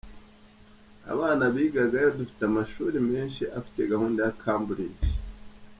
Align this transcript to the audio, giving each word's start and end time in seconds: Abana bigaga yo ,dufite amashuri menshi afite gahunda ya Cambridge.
Abana 1.13 1.43
bigaga 1.55 1.95
yo 2.03 2.09
,dufite 2.17 2.41
amashuri 2.49 2.97
menshi 3.11 3.41
afite 3.57 3.81
gahunda 3.91 4.19
ya 4.25 4.35
Cambridge. 4.43 5.07